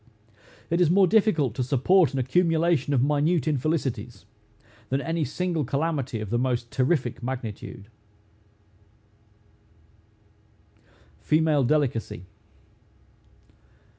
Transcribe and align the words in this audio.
It 0.71 0.81
is 0.81 0.89
more 0.89 1.05
difficult 1.05 1.53
to 1.53 1.63
support 1.63 2.11
an 2.11 2.17
accumulation 2.17 2.91
of 2.95 3.03
minute 3.03 3.47
infelicities, 3.47 4.25
than 4.89 4.99
any 4.99 5.23
single 5.23 5.63
calamity 5.63 6.19
of 6.19 6.31
the 6.31 6.39
most 6.39 6.71
terrific 6.71 7.21
magnitude. 7.21 7.87
FEMALE 11.19 11.65
DELICACY. 11.65 12.25